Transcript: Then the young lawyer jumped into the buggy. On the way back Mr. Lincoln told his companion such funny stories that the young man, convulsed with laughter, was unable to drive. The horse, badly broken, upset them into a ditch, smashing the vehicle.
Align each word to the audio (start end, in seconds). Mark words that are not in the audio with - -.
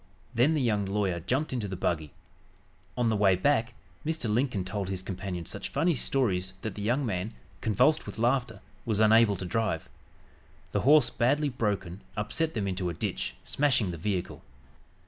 Then 0.33 0.55
the 0.55 0.61
young 0.63 0.85
lawyer 0.87 1.19
jumped 1.19 1.53
into 1.53 1.67
the 1.67 1.75
buggy. 1.75 2.11
On 2.97 3.09
the 3.09 3.15
way 3.15 3.35
back 3.35 3.75
Mr. 4.03 4.27
Lincoln 4.27 4.65
told 4.65 4.89
his 4.89 5.03
companion 5.03 5.45
such 5.45 5.69
funny 5.69 5.93
stories 5.93 6.53
that 6.63 6.73
the 6.73 6.81
young 6.81 7.05
man, 7.05 7.35
convulsed 7.61 8.07
with 8.07 8.17
laughter, 8.17 8.61
was 8.83 8.99
unable 8.99 9.35
to 9.35 9.45
drive. 9.45 9.87
The 10.71 10.81
horse, 10.81 11.11
badly 11.11 11.49
broken, 11.49 12.01
upset 12.17 12.55
them 12.55 12.67
into 12.67 12.89
a 12.89 12.95
ditch, 12.95 13.35
smashing 13.43 13.91
the 13.91 13.97
vehicle. 13.97 14.41